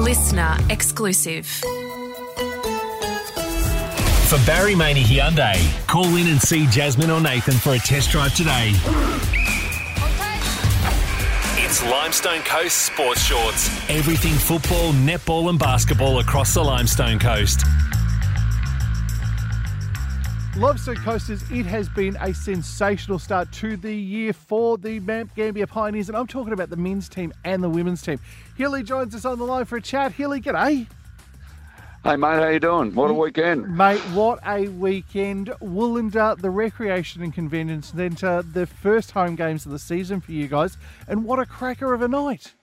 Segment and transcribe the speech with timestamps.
[0.00, 1.46] listener exclusive.
[4.26, 8.34] For Barry Maney Hyundai, call in and see Jasmine or Nathan for a test drive
[8.34, 8.72] today.
[11.62, 13.68] It's Limestone Coast Sports Shorts.
[13.90, 17.64] Everything football, netball, and basketball across the Limestone Coast.
[20.56, 25.68] Limestone Coasters, it has been a sensational start to the year for the Mount Gambier
[25.68, 28.18] Pioneers, and I'm talking about the men's team and the women's team.
[28.56, 30.12] Hilly joins us on the line for a chat.
[30.12, 30.88] Hilly, g'day.
[32.02, 32.94] Hey mate, how you doing?
[32.94, 34.00] What a weekend, mate!
[34.12, 35.48] What a weekend!
[35.60, 40.48] Wulanda, the Recreation and Convention Centre, the first home games of the season for you
[40.48, 40.76] guys,
[41.06, 42.54] and what a cracker of a night!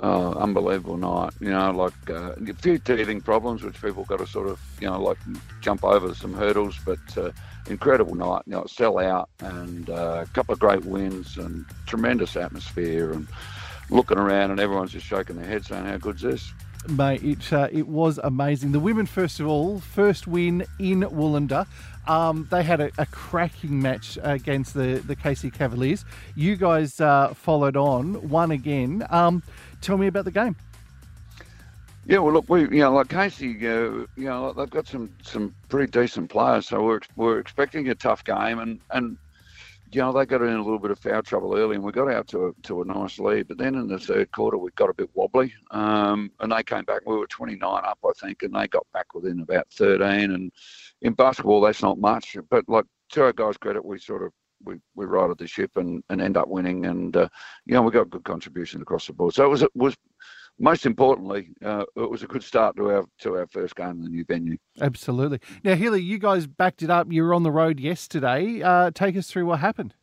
[0.00, 1.34] Oh, unbelievable night!
[1.38, 4.88] You know, like uh, a few teething problems, which people got to sort of, you
[4.88, 5.18] know, like
[5.60, 7.30] jump over some hurdles, but uh,
[7.68, 8.42] incredible night.
[8.46, 13.28] You know, sell out and uh, a couple of great wins and tremendous atmosphere and
[13.90, 16.52] looking around and everyone's just shaking their head saying, "How good's this?"
[16.88, 18.72] Mate, it, uh, it was amazing.
[18.72, 21.66] The women, first of all, first win in Wulanda.
[22.06, 26.04] Um, they had a, a, cracking match against the, the Casey Cavaliers.
[26.34, 29.06] You guys uh, followed on, won again.
[29.10, 29.42] Um,
[29.80, 30.56] tell me about the game.
[32.06, 35.54] Yeah, well, look, we you know like Casey, uh, you know they've got some some
[35.70, 39.16] pretty decent players, so we're we're expecting a tough game, and and
[39.94, 42.10] you know, they got in a little bit of foul trouble early and we got
[42.10, 43.46] out to a, to a nice lead.
[43.48, 46.84] But then in the third quarter, we got a bit wobbly um, and they came
[46.84, 47.02] back.
[47.06, 50.32] We were 29 up, I think, and they got back within about 13.
[50.32, 50.52] And
[51.04, 52.36] in basketball, that's not much.
[52.50, 54.32] But like to our guys' credit, we sort of
[54.64, 56.86] we, we righted the ship and, and end up winning.
[56.86, 57.28] And, uh,
[57.66, 59.34] you know, we got good contribution across the board.
[59.34, 59.94] So it was, it was
[60.58, 64.02] most importantly, uh, it was a good start to our to our first game in
[64.02, 64.56] the new venue.
[64.80, 65.40] Absolutely.
[65.64, 67.10] Now, Healy, you guys backed it up.
[67.10, 68.62] You were on the road yesterday.
[68.62, 69.94] Uh, take us through what happened.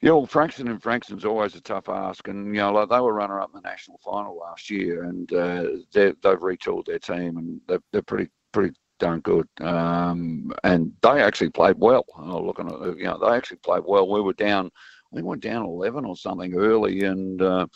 [0.00, 3.12] Yeah, well, Frankston and Frankston's always a tough ask, and you know, like they were
[3.12, 7.60] runner up in the national final last year, and uh, they've retooled their team, and
[7.66, 9.48] they're, they're pretty pretty darn good.
[9.60, 12.04] Um, and they actually played well.
[12.16, 14.08] Oh, looking at you know, they actually played well.
[14.08, 14.70] We were down,
[15.10, 17.66] we were down eleven or something early, and uh,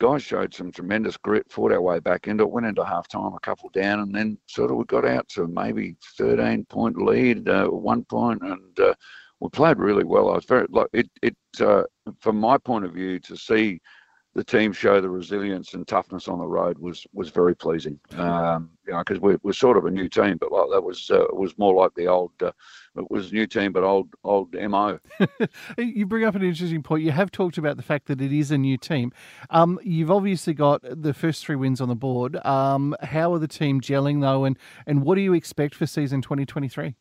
[0.00, 3.34] guys showed some tremendous grit, fought our way back into it, went into half time
[3.34, 7.48] a couple down, and then sort of we got out to maybe 13 point lead,
[7.48, 8.94] uh, one point, and uh,
[9.40, 10.30] we played really well.
[10.30, 11.08] I was very like it.
[11.22, 11.84] It uh,
[12.20, 13.80] from my point of view to see
[14.38, 17.98] the team show the resilience and toughness on the road was was very pleasing.
[18.16, 21.10] Um, you know, because we're, we're sort of a new team, but like that was
[21.10, 22.30] uh, was more like the old.
[22.40, 22.52] Uh,
[22.96, 25.00] it was new team, but old old mo.
[25.78, 27.02] you bring up an interesting point.
[27.02, 29.10] You have talked about the fact that it is a new team.
[29.50, 32.36] Um, you've obviously got the first three wins on the board.
[32.46, 34.56] Um, how are the team gelling though, and
[34.86, 36.94] and what do you expect for season twenty twenty three?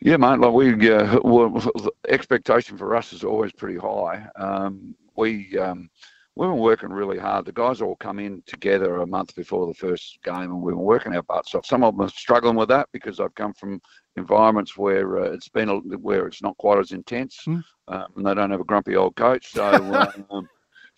[0.00, 0.40] Yeah, mate.
[0.40, 1.62] Like we, uh, well,
[2.08, 4.26] expectation for us is always pretty high.
[4.34, 5.88] Um, we um,
[6.36, 7.46] we've been working really hard.
[7.46, 10.84] The guys all come in together a month before the first game, and we've been
[10.84, 11.66] working our butts off.
[11.66, 13.80] Some of them are struggling with that because I've come from
[14.16, 17.62] environments where uh, it's been a, where it's not quite as intense, mm.
[17.88, 19.52] um, and they don't have a grumpy old coach.
[19.52, 20.12] So.
[20.30, 20.48] um,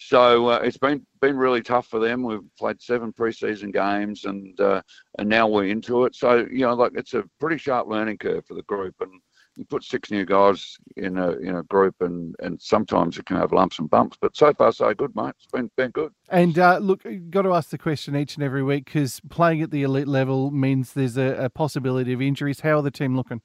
[0.00, 2.22] so uh, it's been been really tough for them.
[2.22, 4.80] We've played seven preseason games, and uh,
[5.18, 6.14] and now we're into it.
[6.14, 9.10] So you know, like it's a pretty sharp learning curve for the group, and
[9.58, 13.36] you put six new guys in a in a group, and and sometimes it can
[13.36, 14.16] have lumps and bumps.
[14.20, 15.34] But so far, so good, mate.
[15.36, 16.12] It's been been good.
[16.30, 19.70] And uh, look, got to ask the question each and every week because playing at
[19.70, 22.60] the elite level means there's a, a possibility of injuries.
[22.60, 23.42] How are the team looking?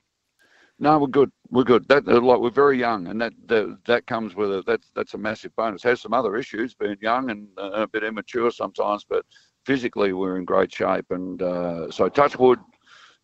[0.79, 1.31] No, we're good.
[1.49, 1.87] We're good.
[1.87, 4.65] That uh, like we're very young, and that that, that comes with it.
[4.65, 5.83] That's that's a massive bonus.
[5.83, 9.25] Has some other issues, being young and uh, a bit immature sometimes, but
[9.65, 11.05] physically we're in great shape.
[11.09, 12.59] And uh, so, touch wood,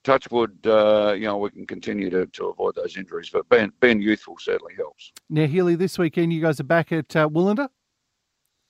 [0.04, 0.58] touch wood.
[0.66, 3.30] Uh, you know, we can continue to, to avoid those injuries.
[3.30, 5.12] But being being youthful certainly helps.
[5.30, 7.70] Now, Healy, this weekend you guys are back at uh, Wulanda.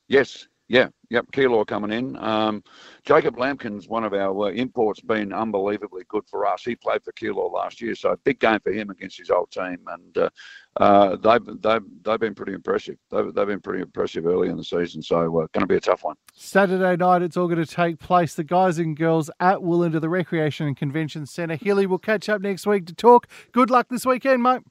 [0.07, 2.15] Yes, yeah, yep, Keilor coming in.
[2.17, 2.63] Um,
[3.03, 6.63] Jacob Lampkin's one of our uh, imports, been unbelievably good for us.
[6.63, 9.79] He played for Keilor last year, so big game for him against his old team,
[9.87, 10.29] and uh,
[10.77, 12.97] uh, they've they've they've been pretty impressive.
[13.09, 15.81] They've, they've been pretty impressive early in the season, so uh, going to be a
[15.81, 16.15] tough one.
[16.35, 18.35] Saturday night, it's all going to take place.
[18.35, 21.55] The guys and girls at Wulanda the Recreation and Convention Centre.
[21.55, 23.27] Hilly will catch up next week to talk.
[23.51, 24.61] Good luck this weekend, mate.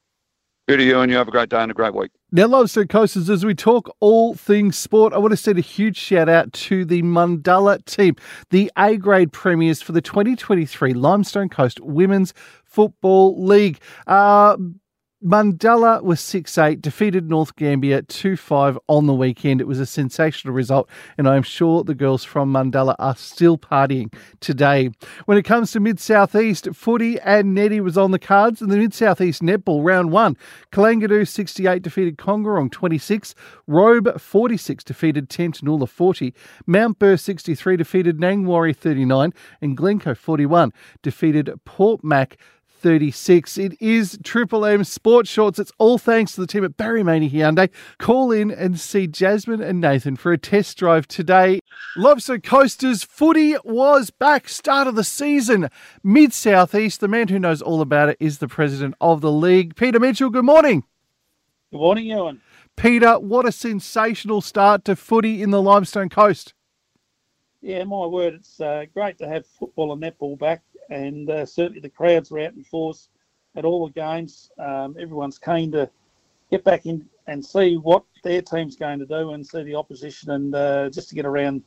[0.69, 2.11] Good to you, and you have a great day and a great week.
[2.31, 5.61] Now, love Limestone Coasters, as we talk all things sport, I want to send a
[5.61, 8.15] huge shout out to the Mandala team,
[8.51, 12.35] the A grade premiers for the 2023 Limestone Coast Women's
[12.65, 13.79] Football League.
[14.05, 14.57] Uh,
[15.21, 19.59] Mundella was 6 8, defeated North Gambier 2 5 on the weekend.
[19.59, 24.13] It was a sensational result, and I'm sure the girls from Mandela are still partying
[24.39, 24.91] today.
[25.25, 28.69] When it comes to Mid South East, footy and netty was on the cards in
[28.69, 30.37] the Mid South East netball round one.
[30.71, 33.35] Kalangadoo 68 defeated Kongorong 26,
[33.67, 36.33] Robe 46 defeated Tantanoola 40,
[36.65, 40.71] Mount Burr 63 defeated Nangwarry 39, and Glencoe 41
[41.01, 42.37] defeated Port Mac
[42.79, 43.57] 36.
[43.57, 45.59] It is Triple M Sports Shorts.
[45.59, 47.69] It's all thanks to the team at Barry Maney Hyundai.
[47.97, 51.59] Call in and see Jasmine and Nathan for a test drive today.
[51.97, 54.47] Lobster Coasters footy was back.
[54.47, 55.69] Start of the season.
[56.03, 57.01] Mid Southeast.
[57.01, 60.29] The man who knows all about it is the president of the league, Peter Mitchell.
[60.29, 60.83] Good morning.
[61.71, 62.41] Good morning, Ewan.
[62.75, 66.53] Peter, what a sensational start to footy in the Limestone Coast.
[67.61, 71.79] Yeah, my word, it's uh, great to have football and netball back and uh, certainly
[71.79, 73.09] the crowds were out in force
[73.55, 74.51] at all the games.
[74.57, 75.89] Um, everyone's keen to
[76.51, 80.31] get back in and see what their team's going to do and see the opposition
[80.31, 81.63] and uh, just to get around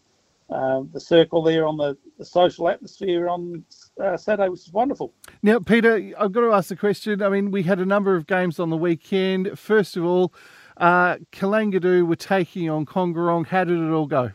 [0.50, 3.64] uh, the circle there on the, the social atmosphere on
[4.02, 5.12] uh, Saturday, which is wonderful.
[5.42, 7.22] Now, Peter, I've got to ask the question.
[7.22, 9.58] I mean, we had a number of games on the weekend.
[9.58, 10.34] First of all,
[10.76, 13.46] uh, Kalangadoo were taking on Kongorong.
[13.46, 14.32] How did it all go?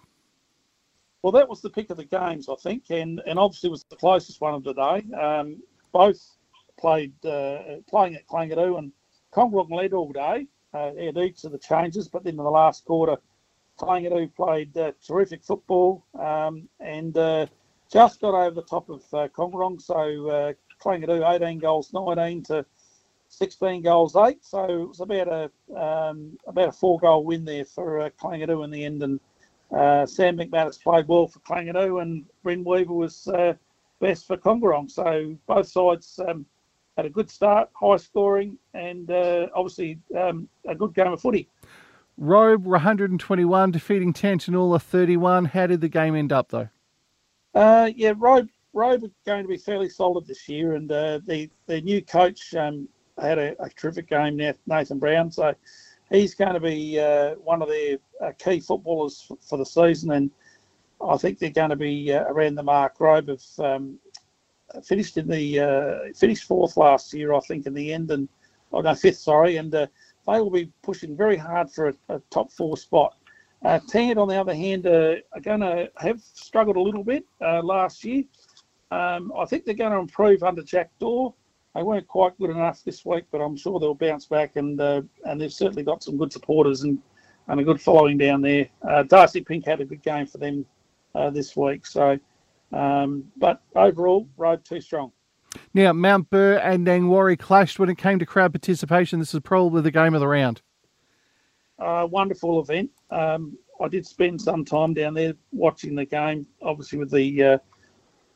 [1.22, 3.96] Well, that was the pick of the games, I think, and, and obviously was the
[3.96, 5.16] closest one of the day.
[5.16, 5.62] Um,
[5.92, 6.38] both
[6.80, 8.92] played uh, playing at Kalangadoo and
[9.34, 12.86] Kongorong led all day uh, at each of the changes, but then in the last
[12.86, 13.18] quarter,
[13.80, 17.48] Kalangadoo played uh, terrific football um, and uh,
[17.92, 19.82] just got over the top of uh, Kongorong.
[19.82, 22.66] So uh, Kalangadoo 18 goals 19 to
[23.30, 24.44] 16 goals 8.
[24.44, 28.64] So it was about a um, about a four goal win there for uh, Kalangadoo
[28.64, 29.20] in the end and
[29.72, 33.54] uh, Sam McManus played well for Kalangadoo and Bryn Weaver was uh,
[34.00, 34.90] best for Kongorong.
[34.90, 36.46] So both sides um,
[36.96, 41.50] had a good start, high scoring, and uh, obviously um, a good game of footy.
[42.18, 45.46] Robe 121 defeating Tantanoola 31.
[45.46, 46.70] How did the game end up though?
[47.54, 51.50] Uh, yeah, Robe Robe are going to be fairly solid this year, and uh, the
[51.68, 52.88] the new coach um,
[53.20, 55.32] had a, a terrific game, Nathan Brown.
[55.32, 55.54] So
[56.10, 60.32] he's going to be uh, one of their uh, key footballers for the season, and
[61.06, 63.00] I think they're going to be uh, around the mark.
[63.00, 64.00] Robe have um,
[64.84, 68.28] finished in the uh, finished fourth last year, I think, in the end, and
[68.72, 69.88] oh no, fifth, sorry, and uh,
[70.26, 73.16] they will be pushing very hard for a, a top four spot.
[73.66, 78.04] Uh, on the other hand, uh, are going to have struggled a little bit last
[78.04, 78.24] year.
[78.92, 81.34] Um, I think they're going to improve under Jack Daw.
[81.76, 85.02] They weren't quite good enough this week, but I'm sure they'll bounce back, and uh,
[85.26, 87.00] and they've certainly got some good supporters and,
[87.48, 88.68] and a good following down there.
[88.88, 90.66] Uh, Darcy Pink had a good game for them
[91.14, 92.20] uh, this week, so
[92.72, 95.12] um, but overall, Robe too strong.
[95.74, 99.20] Now, Mount Burr and Nangwarry clashed when it came to crowd participation.
[99.20, 100.62] This is probably the game of the round.
[101.80, 102.90] Uh, wonderful event.
[103.12, 107.58] Um, I did spend some time down there watching the game, obviously with the uh,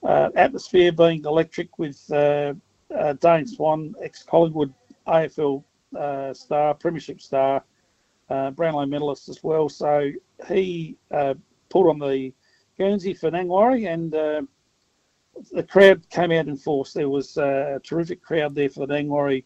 [0.04, 2.00] uh, atmosphere being electric with
[2.92, 4.74] uh, uh, Dane Swan, ex Collingwood
[5.08, 5.64] AFL
[5.98, 7.64] uh, star, Premiership star,
[8.30, 9.70] uh, Brownlow medalist as well.
[9.70, 10.12] So
[10.48, 11.36] he uh,
[11.70, 12.34] pulled on the
[12.78, 14.42] Guernsey for Nangwarry, and uh,
[15.52, 16.94] the crowd came out in force.
[16.94, 19.44] There was a terrific crowd there for the Nangwarry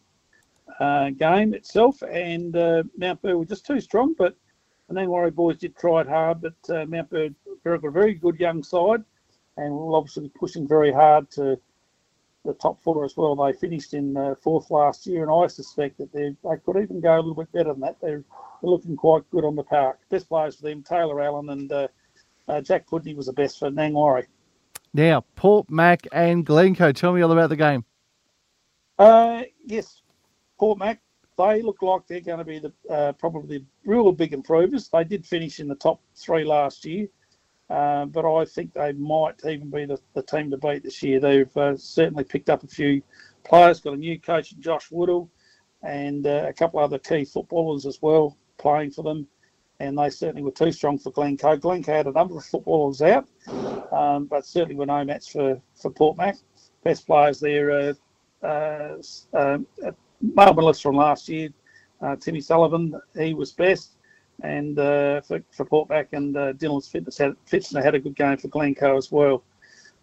[0.80, 4.36] uh, game itself, and uh, Mount Burr were just too strong, but
[4.88, 7.30] the Nangwarry boys did try it hard, but Mount Burr
[7.64, 9.02] got a very good young side,
[9.56, 11.58] and we're obviously pushing very hard to
[12.46, 13.36] the top four as well.
[13.36, 17.00] They finished in uh, fourth last year, and I suspect that they they could even
[17.00, 17.96] go a little bit better than that.
[18.00, 18.24] They're,
[18.62, 19.98] they're looking quite good on the park.
[20.08, 21.88] Best players for them: Taylor Allen and uh,
[22.48, 24.26] uh, Jack Pudney was the best for Nangwarry.
[24.94, 26.92] Now, Port Mac and Glencoe.
[26.92, 27.84] Tell me all about the game.
[28.98, 30.00] Uh, yes,
[30.58, 31.02] Port Mac.
[31.36, 34.88] They look like they're going to be the uh, probably the real big improvers.
[34.88, 37.08] They did finish in the top three last year.
[37.68, 41.18] Uh, but I think they might even be the, the team to beat this year.
[41.18, 43.02] They've uh, certainly picked up a few
[43.44, 45.28] players, got a new coach, Josh Woodall,
[45.82, 49.26] and uh, a couple other key footballers as well playing for them.
[49.80, 51.56] And they certainly were too strong for Glencoe.
[51.56, 53.26] Glencoe had a number of footballers out,
[53.92, 56.36] um, but certainly were no match for, for Port Mac.
[56.84, 57.70] Best players there,
[58.42, 58.96] uh, uh,
[59.34, 59.66] um,
[60.20, 61.50] medalist from last year,
[62.20, 63.95] Timmy Sullivan, he was best
[64.42, 68.16] and uh, for, for Port Mac and uh, Dylan's Fitness had, Fitness had a good
[68.16, 69.42] game for Glencoe as well.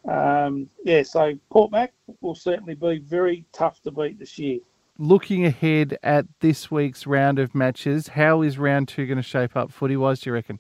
[0.08, 4.60] Um, yeah, so Port Mac will certainly be very tough to beat this year.
[4.98, 9.56] Looking ahead at this week's round of matches, how is round two going to shape
[9.56, 10.60] up footy wise, do you reckon?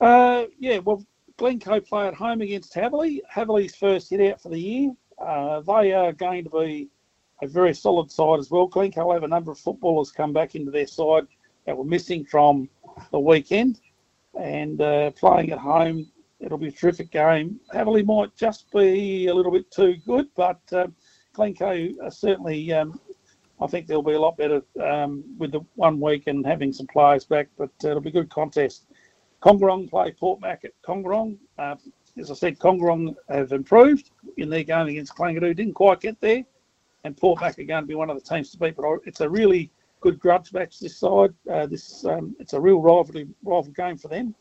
[0.00, 1.04] Uh, yeah, well,
[1.36, 3.20] Glencoe play at home against Hatherleigh.
[3.32, 4.92] Hatherleigh's first hit out for the year.
[5.18, 6.88] Uh, they are going to be
[7.42, 8.66] a very solid side as well.
[8.66, 11.26] Glencoe have a number of footballers come back into their side
[11.68, 12.66] that were missing from
[13.10, 13.78] the weekend,
[14.40, 16.10] and uh, playing at home,
[16.40, 17.60] it'll be a terrific game.
[17.74, 20.86] Hatherleigh might just be a little bit too good, but uh,
[21.34, 22.72] Glencoe certainly.
[22.72, 22.98] Um,
[23.60, 26.86] I think they'll be a lot better um, with the one week and having some
[26.86, 28.86] players back, but uh, it'll be a good contest.
[29.42, 31.36] Kongorong play Port Mac at Kongorong.
[31.58, 31.74] Uh,
[32.16, 35.54] as I said, Kongorong have improved in their game against Kalangadoo.
[35.54, 36.44] Didn't quite get there,
[37.04, 38.74] and Port Mac are going to be one of the teams to beat.
[38.74, 39.70] But it's a really
[40.00, 41.34] good grudge match this side.
[41.50, 44.34] Uh, this um, it's a real rivalry rival game for them,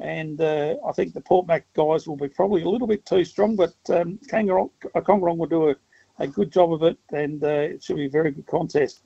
[0.00, 3.24] and uh, I think the Port Mac guys will be probably a little bit too
[3.24, 5.76] strong, but um, Kangaroo, uh, Kongorong will do a,
[6.18, 9.02] a good job of it, and uh, it should be a very good contest.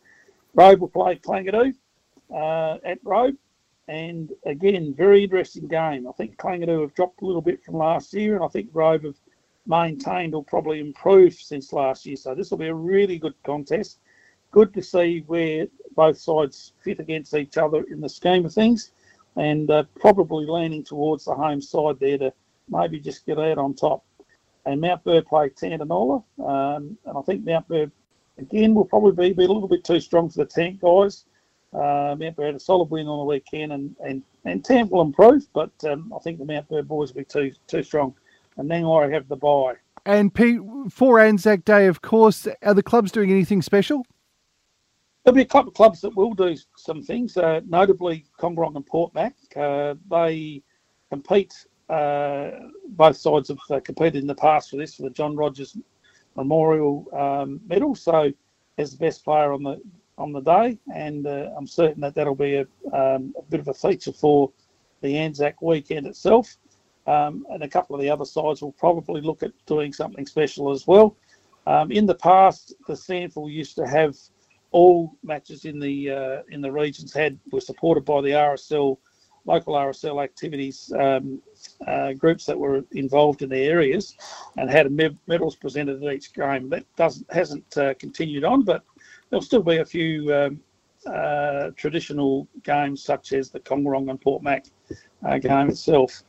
[0.55, 1.75] Robe will play Kalangadoo
[2.35, 3.37] uh, at Robe.
[3.89, 6.07] And again, very interesting game.
[6.07, 9.05] I think Kalangadoo have dropped a little bit from last year, and I think Robe
[9.05, 9.19] have
[9.67, 12.17] maintained or probably improved since last year.
[12.17, 13.99] So this will be a really good contest.
[14.51, 18.93] Good to see where both sides fit against each other in the scheme of things,
[19.37, 22.33] and uh, probably leaning towards the home side there to
[22.69, 24.05] maybe just get out on top.
[24.67, 27.91] And Mount Burr play Tantanoola, um, and I think Mount Burr
[28.39, 31.25] again will probably be, be a little bit too strong for the tank guys.
[31.73, 35.03] Uh, Mount Burr had a solid win on the weekend, and and and Tamp will
[35.03, 38.15] improve, but um, I think the Mount Burr boys will be too too strong.
[38.57, 39.75] And I have the bye.
[40.05, 44.05] And Pete, for Anzac Day, of course, are the clubs doing anything special?
[45.31, 48.85] There'll be a couple of clubs that will do some things, uh, notably Kongorong and
[48.85, 49.37] Port Mac.
[49.55, 50.61] Uh, they
[51.09, 51.55] compete,
[51.89, 52.51] uh,
[52.89, 55.77] both sides have uh, competed in the past for this, for the John Rogers
[56.35, 57.95] Memorial um, Medal.
[57.95, 58.33] So,
[58.77, 59.81] as the best player on the
[60.19, 63.69] on the day, and uh, I'm certain that that'll be a, um, a, bit of
[63.69, 64.51] a feature for
[65.01, 66.57] the Anzac weekend itself.
[67.07, 70.73] Um, and a couple of the other sides will probably look at doing something special
[70.73, 71.17] as well.
[71.69, 74.17] Um, in the past, the SANFL used to have
[74.73, 78.99] all matches in the uh, in the regions had were supported by the RSL
[79.47, 81.43] local RSL activities um,
[81.87, 84.17] uh, groups that were involved in the areas
[84.57, 84.91] and had
[85.27, 86.69] medals presented at each game.
[86.69, 88.85] That doesn't hasn't uh, continued on, but
[89.29, 90.61] there'll still be a few um,
[91.07, 94.67] uh, traditional games such as the Kongorong and Port Mac
[95.27, 96.23] uh, game itself.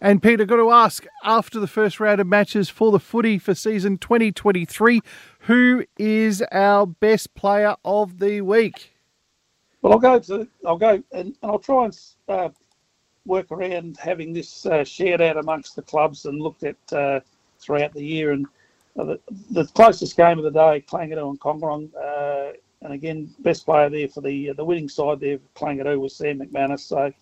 [0.00, 3.54] And Peter, got to ask after the first round of matches for the footy for
[3.54, 5.00] season 2023,
[5.46, 8.92] who is our best player of the week?
[9.80, 11.98] Well, I'll go to I'll go and, and I'll try and
[12.28, 12.48] uh,
[13.24, 17.20] work around having this uh, shared out amongst the clubs and looked at uh,
[17.60, 18.32] throughout the year.
[18.32, 18.46] And
[18.98, 21.90] uh, the, the, closest game of the day, Kalangadoo and Kongorong.
[21.94, 26.40] Uh, and again, best player there for the the winning side there, Kalangadoo was Sam
[26.40, 26.80] McManus.
[26.80, 27.12] So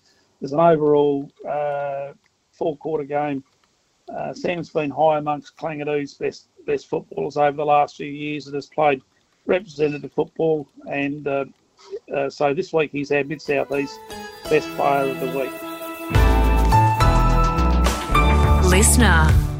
[0.40, 2.12] there's an overall uh,
[2.52, 3.45] four quarter game.
[4.09, 8.54] Uh, Sam's been high amongst Kalangadoo's best best footballers over the last few years and
[8.54, 9.02] has played
[9.47, 10.66] representative football.
[10.90, 11.44] And uh,
[12.14, 13.99] uh, so this week he's our Mid South East
[14.49, 15.52] best player of the week.
[18.71, 19.53] Listener.